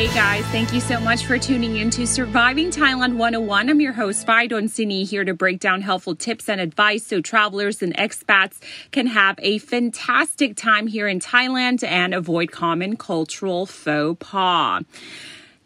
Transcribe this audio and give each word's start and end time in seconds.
Hey 0.00 0.14
guys, 0.14 0.46
thank 0.46 0.72
you 0.72 0.80
so 0.80 0.98
much 0.98 1.26
for 1.26 1.38
tuning 1.38 1.76
in 1.76 1.90
to 1.90 2.06
Surviving 2.06 2.70
Thailand 2.70 3.16
101. 3.16 3.68
I'm 3.68 3.82
your 3.82 3.92
host, 3.92 4.26
Don 4.26 4.46
Sini, 4.48 5.06
here 5.06 5.26
to 5.26 5.34
break 5.34 5.60
down 5.60 5.82
helpful 5.82 6.16
tips 6.16 6.48
and 6.48 6.58
advice 6.58 7.06
so 7.06 7.20
travelers 7.20 7.82
and 7.82 7.94
expats 7.98 8.62
can 8.92 9.08
have 9.08 9.38
a 9.42 9.58
fantastic 9.58 10.56
time 10.56 10.86
here 10.86 11.06
in 11.06 11.20
Thailand 11.20 11.84
and 11.84 12.14
avoid 12.14 12.50
common 12.50 12.96
cultural 12.96 13.66
faux 13.66 14.16
pas. 14.26 14.84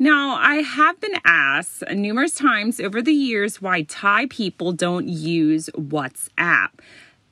Now, 0.00 0.34
I 0.34 0.56
have 0.62 1.00
been 1.00 1.20
asked 1.24 1.84
numerous 1.92 2.34
times 2.34 2.80
over 2.80 3.00
the 3.00 3.14
years 3.14 3.62
why 3.62 3.82
Thai 3.82 4.26
people 4.26 4.72
don't 4.72 5.06
use 5.06 5.70
WhatsApp, 5.76 6.70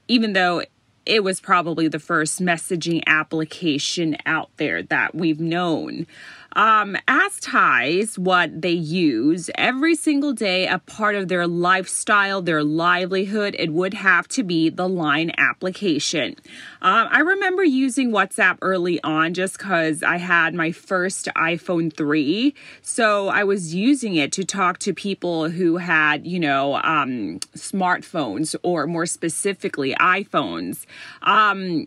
even 0.06 0.34
though 0.34 0.62
it 1.04 1.24
was 1.24 1.40
probably 1.40 1.88
the 1.88 1.98
first 1.98 2.40
messaging 2.40 3.02
application 3.06 4.16
out 4.24 4.50
there 4.56 4.84
that 4.84 5.16
we've 5.16 5.40
known. 5.40 6.06
Um, 6.54 6.96
ask 7.08 7.42
Thais 7.42 8.18
what 8.18 8.62
they 8.62 8.72
use 8.72 9.50
every 9.56 9.94
single 9.94 10.32
day, 10.32 10.66
a 10.66 10.78
part 10.78 11.14
of 11.14 11.28
their 11.28 11.46
lifestyle, 11.46 12.42
their 12.42 12.62
livelihood. 12.62 13.56
It 13.58 13.72
would 13.72 13.94
have 13.94 14.28
to 14.28 14.42
be 14.42 14.68
the 14.68 14.88
Line 14.88 15.32
application. 15.38 16.36
Um, 16.82 17.08
I 17.10 17.20
remember 17.20 17.64
using 17.64 18.10
WhatsApp 18.10 18.58
early 18.60 19.02
on 19.02 19.34
just 19.34 19.58
because 19.58 20.02
I 20.02 20.18
had 20.18 20.54
my 20.54 20.72
first 20.72 21.28
iPhone 21.36 21.94
3. 21.94 22.54
So 22.82 23.28
I 23.28 23.44
was 23.44 23.74
using 23.74 24.16
it 24.16 24.32
to 24.32 24.44
talk 24.44 24.78
to 24.80 24.92
people 24.92 25.48
who 25.48 25.78
had, 25.78 26.26
you 26.26 26.38
know, 26.38 26.76
um, 26.76 27.40
smartphones 27.56 28.54
or 28.62 28.86
more 28.86 29.06
specifically 29.06 29.94
iPhones. 29.94 30.84
Um, 31.22 31.86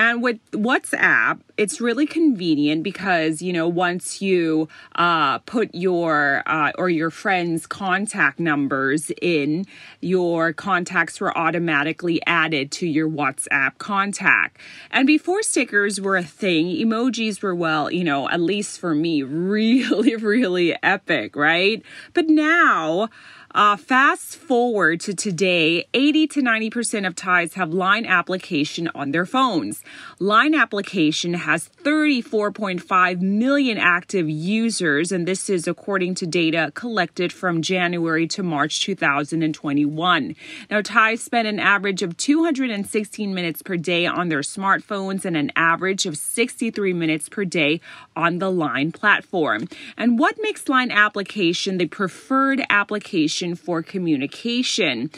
and 0.00 0.22
with 0.22 0.38
WhatsApp, 0.52 1.40
it's 1.58 1.78
really 1.78 2.06
convenient 2.06 2.82
because, 2.82 3.42
you 3.42 3.52
know, 3.52 3.68
once 3.68 4.22
you 4.22 4.66
uh, 4.94 5.40
put 5.40 5.74
your 5.74 6.42
uh, 6.46 6.72
or 6.78 6.88
your 6.88 7.10
friends' 7.10 7.66
contact 7.66 8.40
numbers 8.40 9.12
in, 9.20 9.66
your 10.00 10.54
contacts 10.54 11.20
were 11.20 11.36
automatically 11.36 12.18
added 12.26 12.72
to 12.72 12.86
your 12.86 13.10
WhatsApp 13.10 13.76
contact. 13.76 14.56
And 14.90 15.06
before 15.06 15.42
stickers 15.42 16.00
were 16.00 16.16
a 16.16 16.24
thing, 16.24 16.68
emojis 16.68 17.42
were, 17.42 17.54
well, 17.54 17.90
you 17.90 18.02
know, 18.02 18.26
at 18.30 18.40
least 18.40 18.80
for 18.80 18.94
me, 18.94 19.22
really, 19.50 20.16
really 20.16 20.74
epic, 20.82 21.36
right? 21.36 21.82
But 22.14 22.26
now, 22.26 23.10
uh, 23.52 23.76
fast 23.76 24.36
forward 24.36 25.00
to 25.00 25.14
today, 25.14 25.84
80 25.92 26.26
to 26.28 26.42
90% 26.42 27.06
of 27.06 27.16
Thais 27.16 27.54
have 27.54 27.72
Line 27.72 28.06
application 28.06 28.88
on 28.94 29.10
their 29.10 29.26
phones. 29.26 29.82
Line 30.20 30.54
application 30.54 31.34
has 31.34 31.68
34.5 31.82 33.20
million 33.20 33.76
active 33.76 34.30
users, 34.30 35.10
and 35.10 35.26
this 35.26 35.50
is 35.50 35.66
according 35.66 36.14
to 36.16 36.26
data 36.26 36.70
collected 36.74 37.32
from 37.32 37.60
January 37.60 38.28
to 38.28 38.42
March 38.42 38.82
2021. 38.82 40.36
Now, 40.70 40.80
Thais 40.80 41.22
spend 41.22 41.48
an 41.48 41.58
average 41.58 42.02
of 42.02 42.16
216 42.16 43.34
minutes 43.34 43.62
per 43.62 43.76
day 43.76 44.06
on 44.06 44.28
their 44.28 44.40
smartphones 44.40 45.24
and 45.24 45.36
an 45.36 45.50
average 45.56 46.06
of 46.06 46.16
63 46.16 46.92
minutes 46.92 47.28
per 47.28 47.44
day 47.44 47.80
on 48.14 48.38
the 48.38 48.50
Line 48.50 48.92
platform. 48.92 49.66
And 49.96 50.18
what 50.18 50.36
makes 50.40 50.68
Line 50.68 50.92
application 50.92 51.78
the 51.78 51.86
preferred 51.86 52.62
application? 52.70 53.39
For 53.54 53.82
communication. 53.82 55.10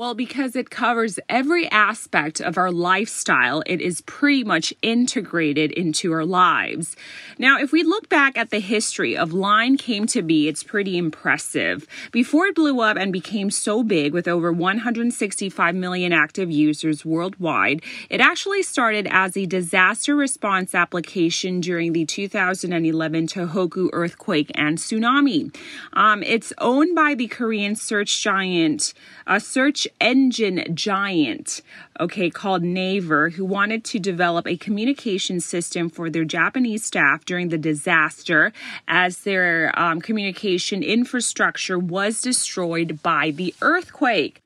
Well, 0.00 0.14
because 0.14 0.56
it 0.56 0.70
covers 0.70 1.20
every 1.28 1.70
aspect 1.70 2.40
of 2.40 2.56
our 2.56 2.72
lifestyle, 2.72 3.62
it 3.66 3.82
is 3.82 4.00
pretty 4.00 4.44
much 4.44 4.72
integrated 4.80 5.72
into 5.72 6.10
our 6.12 6.24
lives. 6.24 6.96
Now, 7.38 7.58
if 7.58 7.70
we 7.70 7.82
look 7.82 8.08
back 8.08 8.38
at 8.38 8.48
the 8.48 8.60
history 8.60 9.14
of 9.14 9.34
Line 9.34 9.76
came 9.76 10.06
to 10.06 10.22
be, 10.22 10.48
it's 10.48 10.62
pretty 10.62 10.96
impressive. 10.96 11.86
Before 12.12 12.46
it 12.46 12.54
blew 12.54 12.80
up 12.80 12.96
and 12.96 13.12
became 13.12 13.50
so 13.50 13.82
big 13.82 14.14
with 14.14 14.26
over 14.26 14.50
165 14.50 15.74
million 15.74 16.14
active 16.14 16.50
users 16.50 17.04
worldwide, 17.04 17.82
it 18.08 18.22
actually 18.22 18.62
started 18.62 19.06
as 19.10 19.36
a 19.36 19.44
disaster 19.44 20.16
response 20.16 20.74
application 20.74 21.60
during 21.60 21.92
the 21.92 22.06
2011 22.06 23.26
Tohoku 23.26 23.90
earthquake 23.92 24.50
and 24.54 24.78
tsunami. 24.78 25.54
Um, 25.92 26.22
it's 26.22 26.54
owned 26.56 26.94
by 26.94 27.14
the 27.14 27.26
Korean 27.26 27.76
search 27.76 28.22
giant, 28.22 28.94
a 29.26 29.38
search 29.38 29.80
search 29.80 29.89
engine 30.00 30.74
giant, 30.74 31.62
okay, 31.98 32.30
called 32.30 32.62
Naver, 32.62 33.30
who 33.30 33.44
wanted 33.44 33.84
to 33.84 33.98
develop 33.98 34.46
a 34.46 34.56
communication 34.56 35.40
system 35.40 35.88
for 35.88 36.10
their 36.10 36.24
Japanese 36.24 36.84
staff 36.84 37.24
during 37.24 37.48
the 37.48 37.58
disaster 37.58 38.52
as 38.88 39.20
their 39.20 39.78
um, 39.78 40.00
communication 40.00 40.82
infrastructure 40.82 41.78
was 41.78 42.20
destroyed 42.20 43.02
by 43.02 43.30
the 43.30 43.54
earthquake. 43.62 44.40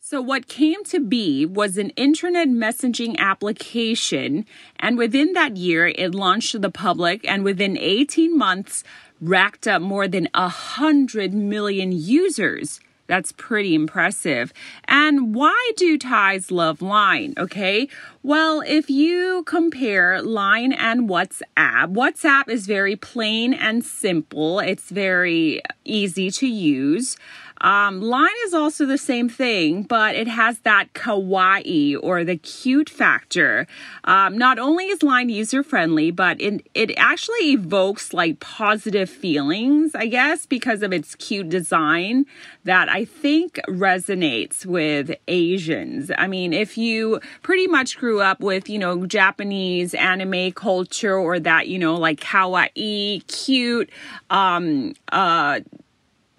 So, 0.00 0.22
what 0.22 0.48
came 0.48 0.84
to 0.84 1.00
be 1.00 1.44
was 1.44 1.76
an 1.76 1.90
internet 1.90 2.48
messaging 2.48 3.18
application, 3.18 4.46
and 4.78 4.96
within 4.96 5.34
that 5.34 5.58
year, 5.58 5.88
it 5.88 6.14
launched 6.14 6.52
to 6.52 6.58
the 6.58 6.70
public, 6.70 7.28
and 7.28 7.44
within 7.44 7.76
18 7.76 8.34
months, 8.34 8.84
racked 9.20 9.68
up 9.68 9.82
more 9.82 10.08
than 10.08 10.28
100 10.34 11.34
million 11.34 11.92
users. 11.92 12.80
That's 13.08 13.32
pretty 13.32 13.74
impressive. 13.74 14.52
And 14.86 15.34
why 15.34 15.72
do 15.76 15.98
Thais 15.98 16.50
love 16.50 16.82
Line? 16.82 17.34
Okay. 17.38 17.88
Well, 18.22 18.62
if 18.66 18.90
you 18.90 19.42
compare 19.46 20.20
Line 20.20 20.72
and 20.72 21.08
WhatsApp, 21.08 21.94
WhatsApp 21.94 22.48
is 22.48 22.66
very 22.66 22.96
plain 22.96 23.54
and 23.54 23.82
simple. 23.82 24.60
It's 24.60 24.90
very 24.90 25.62
easy 25.84 26.30
to 26.32 26.46
use. 26.46 27.16
Um, 27.60 28.00
line 28.00 28.28
is 28.46 28.54
also 28.54 28.86
the 28.86 28.98
same 28.98 29.28
thing, 29.28 29.82
but 29.82 30.14
it 30.14 30.28
has 30.28 30.60
that 30.60 30.92
kawaii 30.92 31.96
or 32.00 32.24
the 32.24 32.36
cute 32.36 32.88
factor. 32.88 33.66
Um, 34.04 34.38
not 34.38 34.58
only 34.58 34.86
is 34.86 35.02
Line 35.02 35.28
user 35.28 35.62
friendly, 35.62 36.10
but 36.10 36.40
it, 36.40 36.66
it 36.74 36.92
actually 36.96 37.52
evokes 37.52 38.12
like 38.12 38.40
positive 38.40 39.08
feelings, 39.08 39.94
I 39.94 40.06
guess, 40.06 40.46
because 40.46 40.82
of 40.82 40.92
its 40.92 41.14
cute 41.14 41.48
design 41.48 42.26
that 42.64 42.88
I 42.88 43.04
think 43.04 43.58
resonates 43.68 44.66
with 44.66 45.16
Asians. 45.28 46.10
I 46.16 46.26
mean, 46.26 46.52
if 46.52 46.76
you 46.76 47.20
pretty 47.42 47.66
much 47.66 47.98
grew 47.98 48.20
up 48.20 48.40
with, 48.40 48.68
you 48.68 48.78
know, 48.78 49.06
Japanese 49.06 49.94
anime 49.94 50.52
culture 50.52 51.16
or 51.16 51.40
that, 51.40 51.68
you 51.68 51.78
know, 51.78 51.96
like 51.96 52.20
kawaii, 52.20 53.26
cute, 53.26 53.90
um, 54.30 54.94
uh, 55.10 55.60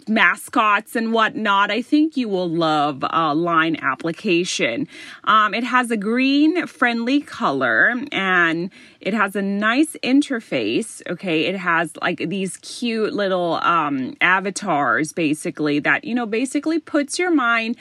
mascots 0.10 0.96
and 0.96 1.14
whatnot, 1.14 1.72
I 1.72 1.82
think 1.82 2.18
you 2.18 2.28
will 2.28 2.50
love 2.50 3.04
uh, 3.04 3.34
Line 3.36 3.78
application. 3.82 4.88
Um, 5.24 5.54
it 5.54 5.64
has 5.64 5.92
a 5.92 5.98
green 5.98 6.68
friendly 6.68 7.22
color 7.22 7.94
and 8.12 8.72
it 9.00 9.14
has 9.14 9.36
a 9.36 9.42
nice 9.42 9.96
interface. 10.04 11.02
Okay, 11.10 11.46
it 11.46 11.56
has 11.56 11.94
like 12.02 12.18
these 12.30 12.58
cute 12.58 13.14
little 13.14 13.56
um, 13.62 14.16
avatars 14.22 15.14
basically 15.14 15.80
that, 15.80 16.04
you 16.04 16.16
know, 16.16 16.26
basically 16.26 16.80
puts 16.80 17.20
your 17.20 17.32
mind 17.32 17.78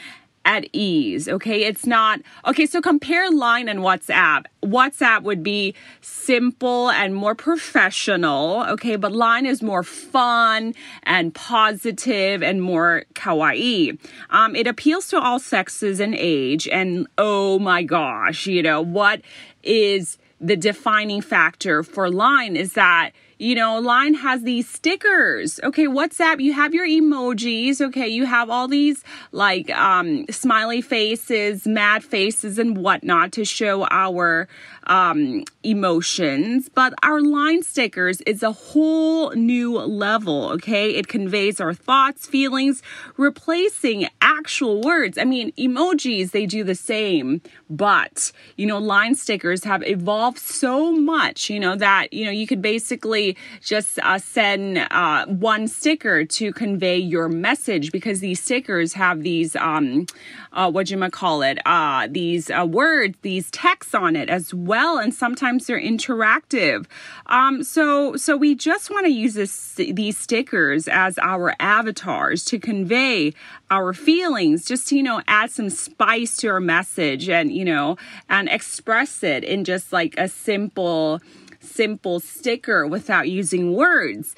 at 0.48 0.66
ease. 0.72 1.28
Okay. 1.28 1.64
It's 1.64 1.86
not, 1.86 2.20
okay. 2.46 2.64
So 2.64 2.80
compare 2.80 3.30
Line 3.30 3.68
and 3.68 3.80
WhatsApp. 3.80 4.46
WhatsApp 4.62 5.22
would 5.22 5.42
be 5.42 5.74
simple 6.00 6.90
and 6.90 7.14
more 7.14 7.34
professional. 7.34 8.64
Okay. 8.70 8.96
But 8.96 9.12
Line 9.12 9.44
is 9.44 9.62
more 9.62 9.82
fun 9.82 10.74
and 11.02 11.34
positive 11.34 12.42
and 12.42 12.62
more 12.62 13.04
kawaii. 13.14 13.98
Um, 14.30 14.56
it 14.56 14.66
appeals 14.66 15.08
to 15.08 15.20
all 15.20 15.38
sexes 15.38 16.00
and 16.00 16.14
age. 16.14 16.66
And 16.66 17.06
oh 17.18 17.58
my 17.58 17.82
gosh, 17.82 18.46
you 18.46 18.62
know, 18.62 18.80
what 18.80 19.20
is 19.62 20.16
the 20.40 20.56
defining 20.56 21.20
factor 21.20 21.82
for 21.82 22.10
Line 22.10 22.56
is 22.56 22.72
that 22.72 23.10
you 23.38 23.54
know, 23.54 23.78
Line 23.78 24.14
has 24.14 24.42
these 24.42 24.68
stickers. 24.68 25.60
Okay, 25.62 25.86
WhatsApp, 25.86 26.40
you 26.40 26.52
have 26.52 26.74
your 26.74 26.86
emojis. 26.86 27.80
Okay, 27.80 28.08
you 28.08 28.26
have 28.26 28.50
all 28.50 28.66
these 28.66 29.04
like 29.30 29.70
um, 29.70 30.26
smiley 30.28 30.80
faces, 30.80 31.66
mad 31.66 32.02
faces, 32.02 32.58
and 32.58 32.76
whatnot 32.78 33.32
to 33.32 33.44
show 33.44 33.86
our 33.90 34.48
um, 34.88 35.44
emotions. 35.62 36.68
But 36.68 36.94
our 37.02 37.20
line 37.20 37.62
stickers 37.62 38.20
is 38.22 38.42
a 38.42 38.52
whole 38.52 39.30
new 39.32 39.78
level. 39.78 40.50
Okay, 40.50 40.90
it 40.96 41.06
conveys 41.06 41.60
our 41.60 41.74
thoughts, 41.74 42.26
feelings, 42.26 42.82
replacing 43.16 44.08
actual 44.20 44.80
words. 44.80 45.16
I 45.16 45.24
mean, 45.24 45.52
emojis, 45.52 46.32
they 46.32 46.46
do 46.46 46.64
the 46.64 46.74
same, 46.74 47.40
but 47.70 48.32
you 48.56 48.66
know, 48.66 48.78
line 48.78 49.14
stickers 49.14 49.62
have 49.64 49.86
evolved 49.86 50.38
so 50.38 50.90
much, 50.92 51.50
you 51.50 51.60
know, 51.60 51.76
that 51.76 52.12
you 52.12 52.24
know, 52.24 52.32
you 52.32 52.46
could 52.46 52.62
basically 52.62 53.27
just 53.60 53.98
uh, 54.00 54.18
send 54.18 54.78
uh, 54.90 55.26
one 55.26 55.68
sticker 55.68 56.24
to 56.24 56.52
convey 56.52 56.96
your 56.96 57.28
message 57.28 57.92
because 57.92 58.20
these 58.20 58.40
stickers 58.40 58.92
have 58.94 59.22
these 59.22 59.56
um, 59.56 60.06
uh, 60.52 60.70
what 60.70 60.90
you 60.90 60.98
call 61.10 61.42
it, 61.42 61.58
uh, 61.66 62.08
these 62.10 62.50
uh, 62.50 62.66
words, 62.66 63.16
these 63.22 63.50
texts 63.50 63.94
on 63.94 64.16
it 64.16 64.28
as 64.28 64.52
well, 64.52 64.98
and 64.98 65.14
sometimes 65.14 65.66
they're 65.66 65.80
interactive. 65.80 66.86
Um, 67.26 67.62
so, 67.62 68.16
so 68.16 68.36
we 68.36 68.54
just 68.54 68.90
want 68.90 69.06
to 69.06 69.12
use 69.12 69.34
this, 69.34 69.74
these 69.74 70.18
stickers 70.18 70.88
as 70.88 71.18
our 71.18 71.54
avatars 71.60 72.44
to 72.46 72.58
convey 72.58 73.32
our 73.70 73.92
feelings, 73.92 74.64
just 74.64 74.88
to, 74.88 74.96
you 74.96 75.02
know, 75.02 75.22
add 75.28 75.50
some 75.50 75.70
spice 75.70 76.36
to 76.38 76.48
our 76.48 76.60
message, 76.60 77.28
and 77.28 77.52
you 77.52 77.64
know, 77.64 77.96
and 78.28 78.48
express 78.48 79.22
it 79.22 79.44
in 79.44 79.64
just 79.64 79.92
like 79.92 80.14
a 80.18 80.28
simple, 80.28 81.20
simple 81.68 82.20
sticker 82.20 82.86
without 82.86 83.28
using 83.28 83.74
words. 83.74 84.34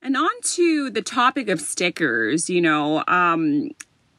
And 0.00 0.16
on 0.16 0.30
to 0.42 0.90
the 0.90 1.02
topic 1.02 1.48
of 1.48 1.60
stickers, 1.60 2.48
you 2.48 2.60
know, 2.60 3.02
um, 3.08 3.70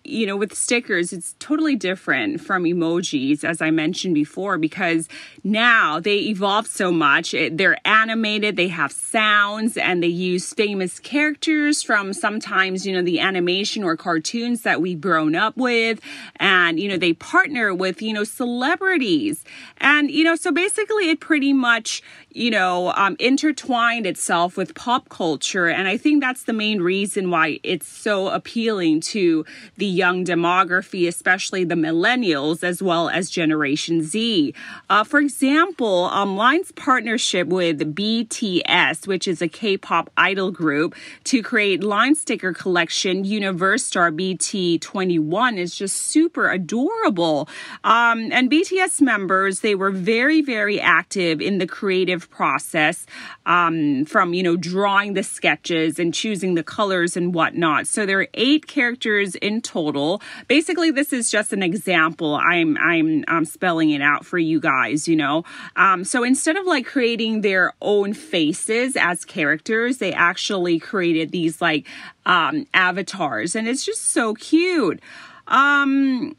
you 0.05 0.25
know, 0.25 0.35
with 0.35 0.53
stickers, 0.55 1.13
it's 1.13 1.35
totally 1.39 1.75
different 1.75 2.41
from 2.41 2.63
emojis, 2.63 3.43
as 3.43 3.61
I 3.61 3.69
mentioned 3.69 4.15
before, 4.15 4.57
because 4.57 5.07
now 5.43 5.99
they 5.99 6.17
evolve 6.19 6.67
so 6.67 6.91
much. 6.91 7.35
They're 7.51 7.77
animated, 7.85 8.55
they 8.55 8.69
have 8.69 8.91
sounds, 8.91 9.77
and 9.77 10.01
they 10.01 10.07
use 10.07 10.53
famous 10.53 10.99
characters 10.99 11.83
from 11.83 12.13
sometimes, 12.13 12.87
you 12.87 12.93
know, 12.93 13.03
the 13.03 13.19
animation 13.19 13.83
or 13.83 13.95
cartoons 13.95 14.63
that 14.63 14.81
we've 14.81 14.99
grown 14.99 15.35
up 15.35 15.55
with. 15.57 16.01
And, 16.37 16.79
you 16.79 16.89
know, 16.89 16.97
they 16.97 17.13
partner 17.13 17.73
with, 17.73 18.01
you 18.01 18.13
know, 18.13 18.23
celebrities. 18.23 19.43
And, 19.77 20.09
you 20.09 20.23
know, 20.23 20.35
so 20.35 20.51
basically 20.51 21.09
it 21.09 21.19
pretty 21.19 21.53
much, 21.53 22.01
you 22.31 22.51
know, 22.51 22.93
um, 22.95 23.15
intertwined 23.19 24.05
itself 24.05 24.55
with 24.55 24.75
pop 24.75 25.09
culture. 25.09 25.67
And 25.67 25.87
I 25.87 25.97
think 25.97 26.21
that's 26.21 26.43
the 26.43 26.53
main 26.53 26.81
reason 26.81 27.31
why 27.31 27.59
it's 27.63 27.87
so 27.87 28.27
appealing 28.27 29.01
to 29.01 29.45
the 29.77 29.85
young 29.85 30.25
demography, 30.25 31.07
especially 31.07 31.63
the 31.63 31.75
millennials, 31.75 32.63
as 32.63 32.83
well 32.83 33.09
as 33.09 33.29
Generation 33.29 34.03
Z. 34.03 34.53
Uh, 34.89 35.03
for 35.03 35.19
example, 35.19 36.05
um, 36.05 36.37
Line's 36.37 36.71
partnership 36.73 37.47
with 37.47 37.95
BTS, 37.95 39.07
which 39.07 39.27
is 39.27 39.41
a 39.41 39.47
K 39.47 39.77
pop 39.77 40.11
idol 40.15 40.51
group, 40.51 40.95
to 41.25 41.41
create 41.41 41.83
Line 41.83 42.15
sticker 42.15 42.53
collection 42.53 43.25
Universe 43.25 43.83
Star 43.83 44.11
BT21 44.11 45.57
is 45.57 45.75
just 45.75 45.97
super 45.97 46.49
adorable. 46.49 47.49
Um, 47.83 48.31
and 48.31 48.51
BTS 48.51 49.01
members, 49.01 49.61
they 49.61 49.75
were 49.75 49.91
very, 49.91 50.41
very 50.41 50.79
active 50.79 51.41
in 51.41 51.57
the 51.57 51.67
creative 51.67 52.18
creative 52.19 52.29
process 52.29 53.05
um, 53.45 54.05
from, 54.05 54.33
you 54.33 54.43
know, 54.43 54.57
drawing 54.57 55.13
the 55.13 55.23
sketches 55.23 55.99
and 55.99 56.13
choosing 56.13 56.55
the 56.55 56.63
colors 56.63 57.17
and 57.17 57.33
whatnot. 57.33 57.87
So 57.87 58.05
there 58.05 58.19
are 58.21 58.27
eight 58.33 58.67
characters 58.67 59.35
in 59.35 59.61
total. 59.61 60.21
Basically, 60.47 60.91
this 60.91 61.13
is 61.13 61.31
just 61.31 61.53
an 61.53 61.63
example. 61.63 62.35
I'm, 62.35 62.77
I'm, 62.77 63.23
I'm 63.27 63.45
spelling 63.45 63.91
it 63.91 64.01
out 64.01 64.25
for 64.25 64.37
you 64.37 64.59
guys, 64.59 65.07
you 65.07 65.15
know. 65.15 65.43
Um, 65.75 66.03
so 66.03 66.23
instead 66.23 66.57
of 66.57 66.65
like 66.65 66.85
creating 66.85 67.41
their 67.41 67.73
own 67.81 68.13
faces 68.13 68.95
as 68.95 69.25
characters, 69.25 69.97
they 69.97 70.13
actually 70.13 70.79
created 70.79 71.31
these 71.31 71.61
like 71.61 71.87
um, 72.25 72.65
avatars, 72.73 73.55
and 73.55 73.67
it's 73.67 73.85
just 73.85 74.11
so 74.11 74.33
cute. 74.33 74.99
Um, 75.47 76.35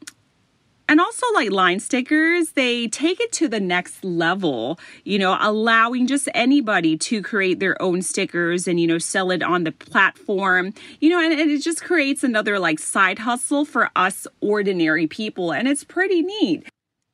and 0.91 0.99
also 0.99 1.25
like 1.33 1.49
line 1.51 1.79
stickers 1.79 2.51
they 2.51 2.85
take 2.89 3.21
it 3.21 3.31
to 3.31 3.47
the 3.47 3.61
next 3.61 4.03
level 4.03 4.77
you 5.05 5.17
know 5.17 5.37
allowing 5.39 6.05
just 6.05 6.27
anybody 6.33 6.97
to 6.97 7.21
create 7.21 7.61
their 7.61 7.81
own 7.81 8.01
stickers 8.01 8.67
and 8.67 8.77
you 8.77 8.85
know 8.85 8.97
sell 8.97 9.31
it 9.31 9.41
on 9.41 9.63
the 9.63 9.71
platform 9.71 10.73
you 10.99 11.09
know 11.09 11.19
and, 11.19 11.31
and 11.39 11.49
it 11.49 11.61
just 11.61 11.81
creates 11.81 12.25
another 12.25 12.59
like 12.59 12.77
side 12.77 13.19
hustle 13.19 13.63
for 13.63 13.89
us 13.95 14.27
ordinary 14.41 15.07
people 15.07 15.53
and 15.53 15.67
it's 15.67 15.85
pretty 15.85 16.21
neat 16.21 16.67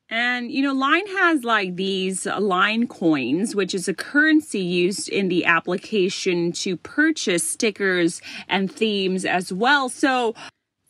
and 0.09 0.49
you 0.51 0.63
know, 0.63 0.73
Line 0.73 1.05
has 1.07 1.43
like 1.43 1.75
these 1.75 2.25
Line 2.25 2.87
coins, 2.87 3.55
which 3.55 3.75
is 3.75 3.89
a 3.89 3.93
currency 3.93 4.61
used 4.61 5.09
in 5.09 5.27
the 5.27 5.43
application 5.43 6.53
to 6.53 6.77
purchase 6.77 7.45
stickers 7.45 8.21
and 8.47 8.71
themes 8.71 9.25
as 9.25 9.51
well. 9.51 9.89
So 9.89 10.33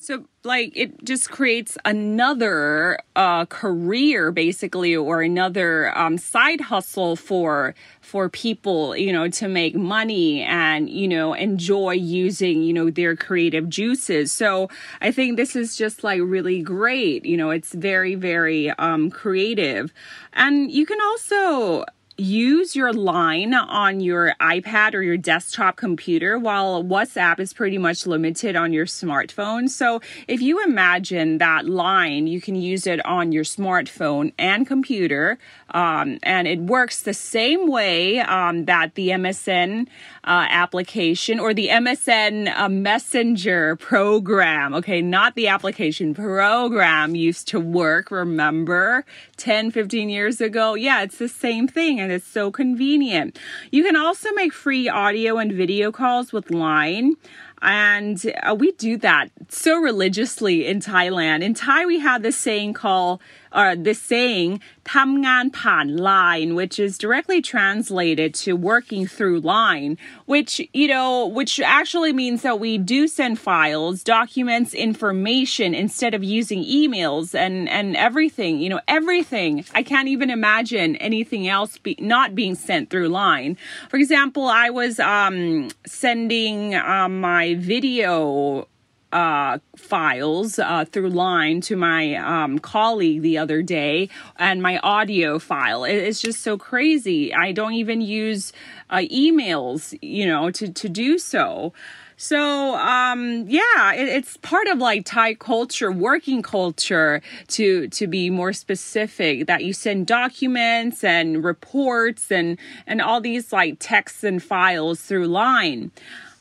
so, 0.07 0.23
like, 0.45 0.71
it 0.73 1.03
just 1.03 1.29
creates 1.29 1.77
another 1.83 2.97
uh, 3.17 3.43
career, 3.47 4.31
basically, 4.31 4.95
or 4.95 5.21
another 5.21 5.91
um, 5.97 6.17
side 6.17 6.61
hustle 6.61 7.17
for 7.17 7.75
for 7.99 8.29
people, 8.29 8.95
you 8.95 9.11
know, 9.11 9.27
to 9.27 9.49
make 9.49 9.75
money 9.75 10.43
and 10.43 10.89
you 10.89 11.09
know 11.09 11.33
enjoy 11.33 11.91
using 11.91 12.63
you 12.63 12.71
know 12.71 12.89
their 12.89 13.17
creative 13.17 13.67
juices. 13.67 14.31
So, 14.31 14.69
I 15.01 15.11
think 15.11 15.35
this 15.35 15.57
is 15.57 15.75
just 15.75 16.05
like 16.05 16.21
really 16.23 16.61
great. 16.61 17.25
You 17.25 17.35
know, 17.35 17.49
it's 17.49 17.73
very 17.73 18.15
very 18.15 18.69
um, 18.79 19.09
creative, 19.09 19.93
and 20.31 20.71
you 20.71 20.85
can 20.85 21.01
also 21.01 21.83
use 22.17 22.75
your 22.75 22.91
line 22.91 23.53
on 23.53 23.99
your 23.99 24.33
iPad 24.41 24.95
or 24.95 25.01
your 25.03 25.17
desktop 25.17 25.75
computer 25.75 26.39
while 26.39 26.83
WhatsApp 26.83 27.39
is 27.39 27.53
pretty 27.53 27.77
much 27.77 28.07
limited 28.07 28.55
on 28.55 28.73
your 28.73 28.87
smartphone. 28.87 29.69
So 29.69 30.01
if 30.27 30.41
you 30.41 30.63
imagine 30.63 31.37
that 31.37 31.67
line, 31.67 32.25
you 32.25 32.41
can 32.41 32.55
use 32.55 32.87
it 32.87 33.05
on 33.05 33.31
your 33.31 33.43
smartphone 33.43 34.33
and 34.39 34.65
computer. 34.65 35.37
Um, 35.69 36.17
and 36.23 36.47
it 36.47 36.59
works 36.59 37.01
the 37.01 37.13
same 37.13 37.67
way 37.67 38.19
um, 38.19 38.65
that 38.65 38.95
the 38.95 39.09
MSN 39.09 39.87
uh, 40.23 40.47
application 40.49 41.39
or 41.39 41.53
the 41.53 41.67
MSN 41.67 42.51
uh, 42.57 42.67
Messenger 42.67 43.75
program, 43.75 44.73
okay, 44.73 45.01
not 45.01 45.35
the 45.35 45.47
application 45.49 46.13
program 46.15 47.15
used 47.15 47.47
to 47.49 47.59
work, 47.59 48.09
remember 48.09 49.05
10, 49.37 49.71
15 49.71 50.09
years 50.09 50.41
ago? 50.41 50.73
Yeah, 50.73 51.03
it's 51.03 51.17
the 51.17 51.29
same 51.29 51.67
thing 51.67 52.06
and 52.07 52.13
it's 52.13 52.25
so 52.25 52.51
convenient. 52.51 53.37
You 53.69 53.83
can 53.83 53.97
also 53.97 54.31
make 54.31 54.53
free 54.53 54.87
audio 54.87 55.37
and 55.37 55.51
video 55.51 55.91
calls 55.91 56.31
with 56.31 56.49
Line. 56.51 57.15
And 57.61 58.23
uh, 58.43 58.55
we 58.55 58.71
do 58.73 58.97
that 58.97 59.29
so 59.49 59.77
religiously 59.77 60.65
in 60.67 60.79
Thailand. 60.79 61.43
In 61.43 61.53
Thai, 61.53 61.85
we 61.85 61.99
have 61.99 62.21
this 62.21 62.37
saying 62.37 62.73
called, 62.73 63.19
or 63.53 63.75
this 63.75 64.01
saying, 64.01 64.61
"tamgan 64.85 65.51
pan 65.53 65.97
line, 65.97 66.55
which 66.55 66.79
is 66.79 66.97
directly 66.97 67.41
translated 67.41 68.33
to 68.33 68.53
working 68.53 69.07
through 69.07 69.39
line, 69.41 69.97
which, 70.25 70.61
you 70.73 70.87
know, 70.87 71.25
which 71.27 71.59
actually 71.59 72.13
means 72.13 72.41
that 72.41 72.59
we 72.59 72.77
do 72.77 73.07
send 73.07 73.39
files, 73.39 74.03
documents, 74.03 74.73
information 74.73 75.73
instead 75.73 76.13
of 76.13 76.23
using 76.23 76.63
emails 76.63 77.33
and, 77.33 77.69
and 77.69 77.95
everything, 77.95 78.59
you 78.59 78.69
know, 78.69 78.81
everything. 78.87 79.63
I 79.73 79.83
can't 79.83 80.07
even 80.07 80.29
imagine 80.29 80.95
anything 80.97 81.47
else 81.47 81.77
be, 81.77 81.95
not 81.99 82.35
being 82.35 82.55
sent 82.55 82.89
through 82.89 83.09
line. 83.09 83.57
For 83.89 83.97
example, 83.97 84.47
I 84.47 84.69
was 84.69 84.99
um, 84.99 85.69
sending 85.85 86.75
uh, 86.75 87.09
my 87.09 87.55
video 87.55 88.67
uh, 89.11 89.59
files 89.75 90.59
uh, 90.59 90.85
through 90.85 91.09
line 91.09 91.61
to 91.61 91.75
my 91.75 92.15
um, 92.15 92.59
colleague 92.59 93.21
the 93.21 93.37
other 93.37 93.61
day 93.61 94.09
and 94.37 94.61
my 94.61 94.77
audio 94.79 95.39
file. 95.39 95.83
It's 95.83 96.21
just 96.21 96.41
so 96.41 96.57
crazy. 96.57 97.33
I 97.33 97.51
don't 97.51 97.73
even 97.73 98.01
use 98.01 98.51
uh, 98.89 98.97
emails, 98.97 99.97
you 100.01 100.25
know, 100.25 100.51
to, 100.51 100.71
to 100.71 100.89
do 100.89 101.17
so. 101.17 101.73
So, 102.19 102.75
um, 102.75 103.45
yeah, 103.47 103.93
it, 103.93 104.09
it's 104.09 104.37
part 104.37 104.67
of 104.67 104.79
like 104.79 105.05
Thai 105.05 105.35
culture, 105.35 105.91
working 105.91 106.41
culture 106.41 107.21
to, 107.49 107.87
to 107.89 108.07
be 108.07 108.31
more 108.31 108.53
specific 108.53 109.45
that 109.45 109.63
you 109.63 109.71
send 109.71 110.07
documents 110.07 111.03
and 111.03 111.43
reports 111.43 112.31
and, 112.31 112.57
and 112.87 113.03
all 113.03 113.21
these 113.21 113.53
like 113.53 113.77
texts 113.79 114.23
and 114.23 114.41
files 114.41 114.99
through 114.99 115.27
line. 115.27 115.91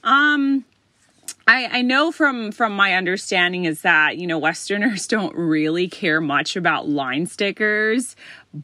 Um, 0.02 0.64
I, 1.48 1.78
I 1.78 1.82
know 1.82 2.10
from 2.10 2.50
from 2.50 2.72
my 2.72 2.94
understanding 2.94 3.66
is 3.66 3.82
that 3.82 4.18
you 4.18 4.26
know 4.26 4.38
Westerners 4.38 5.06
don't 5.08 5.34
really 5.36 5.88
care 5.88 6.20
much 6.20 6.56
about 6.56 6.88
line 6.88 7.26
stickers. 7.26 8.16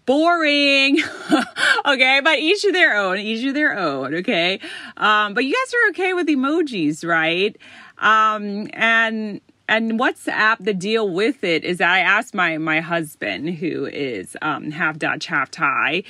Boring. 0.07 0.99
okay, 1.87 2.21
but 2.25 2.39
each 2.39 2.65
of 2.65 2.73
their 2.73 2.97
own. 2.97 3.19
Each 3.19 3.47
of 3.47 3.55
their 3.55 3.79
own. 3.79 4.15
Okay, 4.17 4.59
um, 4.97 5.35
but 5.35 5.45
you 5.45 5.53
guys 5.53 5.75
are 5.75 5.91
okay 5.91 6.15
with 6.15 6.27
emojis, 6.27 7.07
right? 7.07 7.57
Um, 7.99 8.69
and 8.73 9.41
and 9.69 9.99
WhatsApp, 9.99 10.59
the 10.59 10.75
deal 10.75 11.09
with 11.09 11.45
it 11.45 11.65
is 11.65 11.79
that 11.79 11.91
I 11.91 12.01
asked 12.01 12.35
my 12.35 12.59
my 12.59 12.81
husband, 12.81 13.51
who 13.57 13.87
is 13.87 14.37
um, 14.43 14.73
half 14.73 14.99
Dutch, 14.99 15.27
half 15.27 15.51
Thai. 15.51 16.03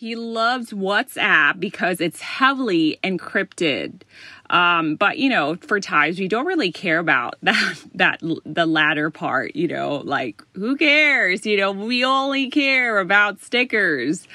He 0.00 0.16
loves 0.16 0.70
WhatsApp 0.70 1.60
because 1.60 2.00
it's 2.00 2.22
heavily 2.22 2.98
encrypted. 3.04 4.00
Um, 4.48 4.96
but 4.96 5.18
you 5.18 5.28
know, 5.28 5.56
for 5.56 5.78
Thais, 5.78 6.18
we 6.18 6.26
don't 6.26 6.46
really 6.46 6.72
care 6.72 6.98
about 6.98 7.34
that 7.42 7.84
that 7.92 8.18
the 8.46 8.64
latter 8.64 9.10
part. 9.10 9.54
You 9.54 9.68
know, 9.68 9.96
like 9.96 10.42
who 10.54 10.78
cares? 10.78 11.44
You 11.44 11.58
know, 11.58 11.72
we 11.72 12.02
only 12.02 12.48
care 12.48 12.98
about 12.98 13.42
stickers. 13.42 14.26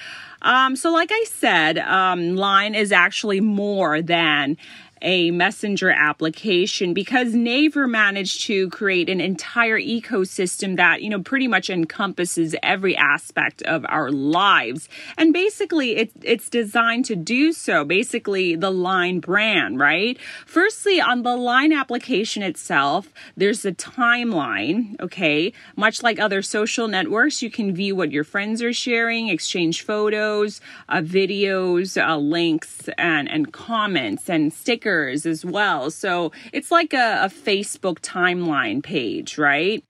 Um, 0.44 0.76
so, 0.76 0.92
like 0.92 1.10
I 1.12 1.24
said, 1.24 1.80
um, 1.80 2.36
Line 2.36 2.76
is 2.76 2.92
actually 2.92 3.42
more 3.42 4.04
than 4.04 4.58
a 5.02 5.32
messenger 5.32 5.90
application 5.90 6.94
because 6.94 7.34
Naver 7.34 7.88
managed 7.88 8.46
to 8.46 8.70
create 8.70 9.10
an 9.10 9.20
entire 9.20 9.80
ecosystem 9.80 10.78
that, 10.78 11.02
you 11.02 11.10
know, 11.10 11.22
pretty 11.22 11.48
much 11.48 11.70
encompasses 11.70 12.56
every 12.64 12.96
aspect 12.96 13.62
of 13.64 13.86
our 13.90 14.12
lives. 14.12 14.88
And 15.18 15.34
basically, 15.34 15.98
it, 15.98 16.12
it's 16.24 16.50
designed 16.50 17.06
to 17.06 17.16
do 17.16 17.52
so. 17.52 17.84
Basically, 17.84 18.56
the 18.56 18.72
Line 18.72 19.20
brand, 19.20 19.80
right? 19.80 20.18
Firstly, 20.46 21.02
on 21.02 21.24
the 21.24 21.36
Line 21.36 21.74
application 21.74 22.42
itself, 22.44 23.12
there's 23.36 23.66
a 23.66 23.72
timeline, 23.72 25.00
okay? 25.02 25.54
Much 25.76 26.04
like 26.04 26.20
other 26.20 26.42
social 26.42 26.88
networks, 26.88 27.42
you 27.42 27.50
can 27.50 27.74
view 27.76 27.96
what 27.96 28.12
your 28.12 28.24
friends 28.24 28.62
are 28.62 28.74
sharing, 28.74 29.28
exchange 29.28 29.84
photos, 29.84 30.62
uh, 30.90 30.98
videos, 30.98 32.02
uh, 32.02 32.18
links, 32.18 32.90
and, 32.98 33.30
and 33.30 33.52
comments 33.52 34.30
and 34.30 34.54
stickers 34.54 34.85
stickers 34.86 35.26
as 35.26 35.44
well. 35.44 35.90
So 35.90 36.32
it's 36.54 36.72
like 36.72 36.94
a, 36.94 37.24
a 37.24 37.30
Facebook 37.30 38.00
timeline 38.00 38.84
page, 38.84 39.38
right? 39.38 39.84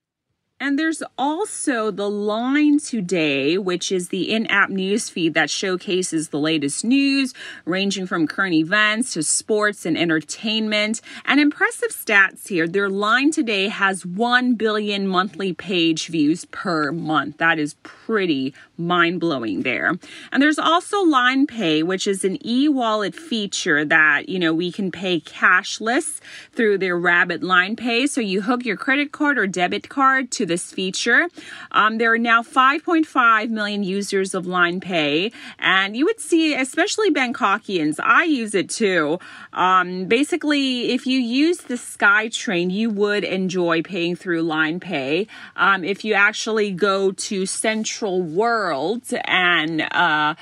And 0.58 0.80
there's 0.80 1.04
also 1.18 1.92
the 1.92 2.10
Line 2.10 2.80
Today, 2.80 3.58
which 3.58 3.92
is 3.92 4.08
the 4.08 4.32
in 4.32 4.46
app 4.48 4.70
news 4.70 5.10
feed 5.10 5.34
that 5.34 5.50
showcases 5.50 6.30
the 6.30 6.40
latest 6.40 6.86
news, 6.86 7.34
ranging 7.66 8.08
from 8.08 8.26
current 8.26 8.54
events 8.54 9.12
to 9.14 9.24
sports 9.24 9.86
and 9.86 9.98
entertainment. 9.98 11.02
And 11.26 11.42
impressive 11.42 11.90
stats 11.90 12.48
here 12.48 12.70
their 12.70 12.90
Line 12.90 13.32
Today 13.32 13.68
has 13.68 14.06
1 14.06 14.56
billion 14.56 15.10
monthly 15.10 15.52
page 15.52 16.08
views 16.08 16.46
per 16.46 16.94
month. 16.94 17.38
That 17.38 17.60
is 17.60 17.76
pretty 17.84 18.54
mind 18.78 19.20
blowing 19.20 19.64
there. 19.64 19.96
And 20.32 20.42
there's 20.42 20.60
also 20.60 21.02
Line 21.02 21.48
Pay, 21.48 21.84
which 21.84 22.08
is 22.08 22.24
an 22.24 22.38
e 22.48 22.70
wallet 22.70 23.14
feature 23.14 23.84
that, 23.84 24.30
you 24.30 24.40
know, 24.40 24.54
we 24.54 24.72
can 24.72 24.90
pay 24.90 25.20
cashless 25.20 26.22
through 26.54 26.78
their 26.78 26.98
Rabbit 26.98 27.44
Line 27.44 27.76
Pay. 27.76 28.08
So 28.08 28.22
you 28.22 28.42
hook 28.44 28.64
your 28.64 28.78
credit 28.78 29.12
card 29.12 29.38
or 29.38 29.48
debit 29.48 29.90
card 29.90 30.32
to 30.32 30.45
this 30.46 30.72
feature. 30.72 31.28
Um, 31.72 31.98
there 31.98 32.14
are 32.14 32.18
now 32.18 32.42
5.5 32.42 33.50
million 33.50 33.84
users 33.84 34.34
of 34.34 34.46
Line 34.46 34.80
Pay, 34.80 35.32
and 35.60 35.96
you 35.96 36.06
would 36.06 36.20
see, 36.20 36.56
especially 36.56 37.12
Bangkokians, 37.12 38.00
I 38.02 38.24
use 38.24 38.56
it 38.56 38.70
too. 38.70 39.20
Um, 39.54 40.06
basically, 40.06 40.92
if 40.92 41.06
you 41.08 41.20
use 41.20 41.58
the 41.60 41.76
SkyTrain, 41.76 42.72
you 42.72 42.90
would 42.90 43.24
enjoy 43.24 43.82
paying 43.82 44.16
through 44.16 44.44
Line 44.44 44.80
Pay. 44.80 45.28
Um, 45.56 45.84
if 45.84 46.06
you 46.06 46.14
actually 46.14 46.72
go 46.72 47.12
to 47.12 47.46
Central 47.46 48.22
World 48.22 49.04
and 49.26 49.82
uh, 49.82 50.36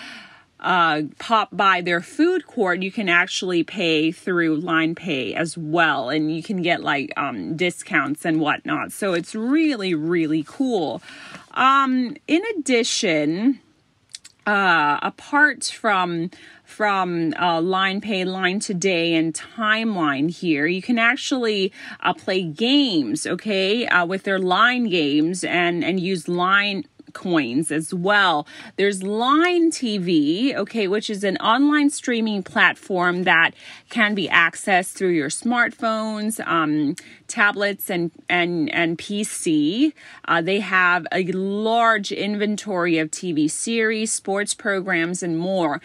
uh, 0.64 1.04
pop 1.20 1.50
by 1.52 1.82
their 1.82 2.02
food 2.02 2.48
court, 2.48 2.82
you 2.82 2.92
can 2.92 3.10
actually 3.10 3.64
pay 3.64 4.12
through 4.12 4.56
Line 4.56 4.96
Pay 4.96 5.34
as 5.36 5.58
well, 5.58 6.10
and 6.10 6.34
you 6.34 6.42
can 6.42 6.62
get 6.62 6.82
like 6.82 7.12
um, 7.18 7.56
discounts 7.56 8.26
and 8.26 8.40
whatnot. 8.40 8.92
So 8.92 9.14
it's 9.14 9.36
really, 9.36 9.94
really 9.94 10.44
cool. 10.48 11.02
Um, 11.52 12.16
in 12.28 12.42
addition, 12.58 13.60
uh, 14.46 15.00
apart 15.02 15.66
from 15.66 16.30
from 16.66 17.34
uh, 17.40 17.62
line 17.62 18.02
pay 18.02 18.26
line 18.26 18.60
today 18.60 19.14
and 19.14 19.34
timeline 19.34 20.30
here 20.30 20.66
you 20.66 20.82
can 20.82 20.98
actually 20.98 21.72
uh, 22.00 22.14
play 22.14 22.42
games 22.42 23.28
okay 23.28 23.86
uh, 23.88 24.06
with 24.06 24.24
their 24.24 24.40
line 24.40 24.90
games 24.90 25.44
and 25.44 25.84
and 25.84 26.00
use 26.00 26.28
line 26.28 26.84
coins 27.14 27.72
as 27.72 27.94
well. 27.94 28.48
There's 28.76 29.04
Line 29.04 29.72
TV, 29.72 30.56
okay, 30.56 30.88
which 30.88 31.10
is 31.10 31.24
an 31.24 31.38
online 31.38 31.90
streaming 31.90 32.44
platform 32.44 33.24
that 33.24 33.52
can 33.90 34.16
be 34.16 34.28
accessed 34.28 34.94
through 34.94 35.10
your 35.10 35.30
smartphones, 35.30 36.46
um, 36.48 36.96
tablets, 37.28 37.90
and 37.90 38.12
and 38.30 38.70
and 38.74 38.98
PC. 38.98 39.94
Uh, 40.28 40.42
they 40.42 40.60
have 40.60 41.08
a 41.12 41.24
large 41.32 42.12
inventory 42.12 42.98
of 42.98 43.12
TV 43.12 43.50
series, 43.50 44.12
sports 44.12 44.54
programs, 44.54 45.24
and 45.24 45.38
more. 45.38 45.82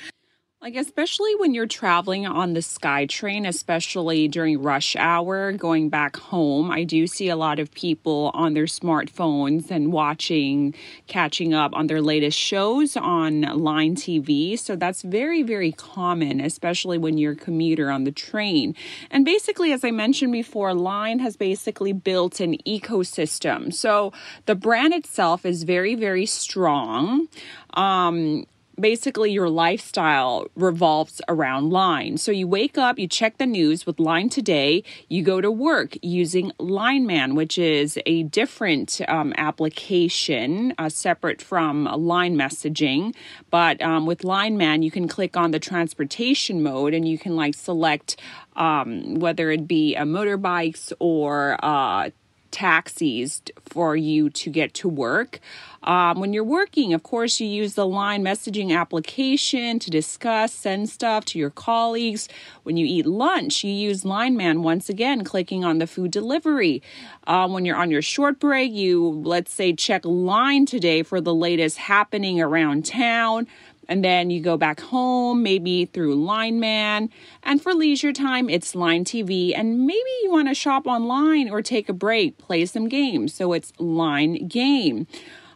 Like, 0.60 0.74
especially 0.74 1.36
when 1.36 1.54
you're 1.54 1.68
traveling 1.68 2.26
on 2.26 2.52
the 2.52 2.60
SkyTrain, 2.60 3.46
especially 3.46 4.26
during 4.26 4.60
rush 4.60 4.96
hour 4.96 5.52
going 5.52 5.88
back 5.88 6.16
home, 6.16 6.68
I 6.68 6.82
do 6.82 7.06
see 7.06 7.28
a 7.28 7.36
lot 7.36 7.60
of 7.60 7.70
people 7.70 8.32
on 8.34 8.54
their 8.54 8.64
smartphones 8.64 9.70
and 9.70 9.92
watching, 9.92 10.74
catching 11.06 11.54
up 11.54 11.70
on 11.74 11.86
their 11.86 12.02
latest 12.02 12.36
shows 12.36 12.96
on 12.96 13.42
Line 13.42 13.94
TV. 13.94 14.58
So 14.58 14.74
that's 14.74 15.02
very, 15.02 15.44
very 15.44 15.70
common, 15.70 16.40
especially 16.40 16.98
when 16.98 17.18
you're 17.18 17.34
a 17.34 17.36
commuter 17.36 17.88
on 17.88 18.02
the 18.02 18.10
train. 18.10 18.74
And 19.12 19.24
basically, 19.24 19.70
as 19.70 19.84
I 19.84 19.92
mentioned 19.92 20.32
before, 20.32 20.74
Line 20.74 21.20
has 21.20 21.36
basically 21.36 21.92
built 21.92 22.40
an 22.40 22.56
ecosystem. 22.66 23.72
So 23.72 24.12
the 24.46 24.56
brand 24.56 24.92
itself 24.92 25.46
is 25.46 25.62
very, 25.62 25.94
very 25.94 26.26
strong. 26.26 27.28
Um, 27.74 28.44
basically 28.80 29.32
your 29.32 29.48
lifestyle 29.48 30.46
revolves 30.54 31.20
around 31.28 31.70
Line. 31.70 32.16
So 32.16 32.32
you 32.32 32.46
wake 32.46 32.78
up, 32.78 32.98
you 32.98 33.08
check 33.08 33.38
the 33.38 33.46
news 33.46 33.86
with 33.86 34.00
Line 34.00 34.28
Today, 34.28 34.82
you 35.08 35.22
go 35.22 35.40
to 35.40 35.50
work 35.50 35.96
using 36.02 36.52
Line 36.58 37.06
Man, 37.06 37.34
which 37.34 37.58
is 37.58 37.98
a 38.06 38.24
different 38.24 39.00
um, 39.08 39.32
application 39.36 40.74
uh, 40.78 40.88
separate 40.88 41.42
from 41.42 41.84
line 41.84 42.36
messaging. 42.36 43.14
But 43.50 43.80
um, 43.82 44.06
with 44.06 44.24
Line 44.24 44.56
Man, 44.56 44.82
you 44.82 44.90
can 44.90 45.08
click 45.08 45.36
on 45.36 45.50
the 45.50 45.58
transportation 45.58 46.62
mode 46.62 46.94
and 46.94 47.08
you 47.08 47.18
can 47.18 47.36
like 47.36 47.54
select 47.54 48.20
um, 48.56 49.14
whether 49.16 49.50
it 49.50 49.66
be 49.66 49.94
a 49.94 50.02
motorbikes 50.02 50.92
or 50.98 51.56
uh, 51.62 52.10
taxis 52.58 53.40
for 53.60 53.94
you 53.94 54.28
to 54.30 54.50
get 54.50 54.74
to 54.74 54.88
work. 54.88 55.38
Um, 55.84 56.18
when 56.18 56.32
you're 56.32 56.42
working, 56.42 56.92
of 56.92 57.04
course, 57.04 57.38
you 57.38 57.46
use 57.46 57.74
the 57.74 57.86
line 57.86 58.24
messaging 58.24 58.76
application 58.76 59.78
to 59.78 59.90
discuss, 59.90 60.52
send 60.52 60.90
stuff 60.90 61.24
to 61.26 61.38
your 61.38 61.50
colleagues. 61.50 62.28
When 62.64 62.76
you 62.76 62.84
eat 62.84 63.06
lunch, 63.06 63.62
you 63.62 63.72
use 63.72 64.04
Line 64.04 64.36
Man 64.36 64.64
once 64.64 64.88
again, 64.88 65.22
clicking 65.22 65.64
on 65.64 65.78
the 65.78 65.86
food 65.86 66.10
delivery. 66.10 66.82
Um, 67.28 67.52
when 67.52 67.64
you're 67.64 67.76
on 67.76 67.92
your 67.92 68.02
short 68.02 68.40
break, 68.40 68.72
you, 68.72 69.22
let's 69.24 69.52
say, 69.52 69.72
check 69.72 70.04
Line 70.04 70.66
today 70.66 71.04
for 71.04 71.20
the 71.20 71.34
latest 71.34 71.78
happening 71.78 72.40
around 72.40 72.84
town 72.84 73.46
and 73.88 74.04
then 74.04 74.30
you 74.30 74.40
go 74.40 74.56
back 74.56 74.80
home, 74.80 75.42
maybe 75.42 75.86
through 75.86 76.14
Line 76.14 76.60
Man. 76.60 77.08
And 77.42 77.62
for 77.62 77.72
leisure 77.72 78.12
time, 78.12 78.50
it's 78.50 78.74
Line 78.74 79.04
TV. 79.04 79.52
And 79.56 79.86
maybe 79.86 80.10
you 80.22 80.30
want 80.30 80.48
to 80.48 80.54
shop 80.54 80.86
online 80.86 81.48
or 81.48 81.62
take 81.62 81.88
a 81.88 81.94
break, 81.94 82.36
play 82.38 82.66
some 82.66 82.88
games. 82.88 83.34
So 83.34 83.52
it's 83.52 83.72
Line 83.78 84.46
Game. 84.46 85.06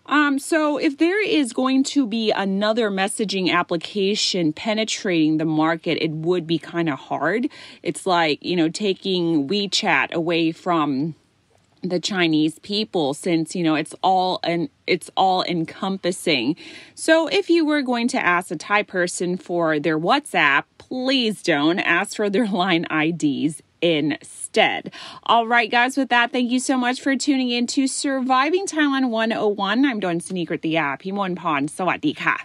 Um, 0.06 0.38
so 0.38 0.78
if 0.78 0.98
there 0.98 1.24
is 1.24 1.52
going 1.52 1.84
to 1.84 2.06
be 2.06 2.32
another 2.32 2.90
messaging 2.90 3.52
application 3.52 4.52
penetrating 4.52 5.36
the 5.36 5.44
market, 5.44 6.02
it 6.02 6.10
would 6.10 6.46
be 6.46 6.58
kind 6.58 6.88
of 6.88 6.98
hard. 6.98 7.48
It's 7.82 8.04
like, 8.04 8.42
you 8.42 8.56
know, 8.56 8.68
taking 8.68 9.46
WeChat 9.46 10.10
away 10.12 10.50
from 10.50 11.14
the 11.82 12.00
Chinese 12.00 12.58
people 12.60 13.12
since 13.14 13.54
you 13.54 13.62
know 13.62 13.74
it's 13.74 13.94
all 14.02 14.40
and 14.44 14.68
it's 14.86 15.10
all 15.16 15.42
encompassing. 15.44 16.56
So 16.94 17.28
if 17.28 17.50
you 17.50 17.64
were 17.64 17.82
going 17.82 18.08
to 18.08 18.24
ask 18.24 18.50
a 18.50 18.56
Thai 18.56 18.82
person 18.84 19.36
for 19.36 19.78
their 19.78 19.98
WhatsApp, 19.98 20.64
please 20.78 21.42
don't 21.42 21.78
ask 21.78 22.16
for 22.16 22.30
their 22.30 22.46
line 22.46 22.86
IDs 22.90 23.62
instead. 23.80 24.92
All 25.24 25.46
right, 25.46 25.70
guys, 25.70 25.96
with 25.96 26.08
that, 26.10 26.32
thank 26.32 26.50
you 26.50 26.60
so 26.60 26.78
much 26.78 27.00
for 27.00 27.16
tuning 27.16 27.50
in 27.50 27.66
to 27.68 27.86
Surviving 27.86 28.66
Thailand 28.66 29.10
101. 29.10 29.84
I'm 29.84 30.00
Don 30.00 30.20
Sneaker 30.20 30.54
at 30.54 30.62
the 30.62 30.76
app. 30.76 31.02
Himon 31.02 31.36
Pon. 31.36 31.66
Sawadee 31.66 32.16
ka. 32.16 32.44